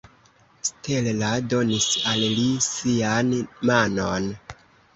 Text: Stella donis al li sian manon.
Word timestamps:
Stella 0.67 1.29
donis 1.53 1.91
al 2.13 2.25
li 2.39 2.47
sian 2.71 3.31
manon. 3.71 4.31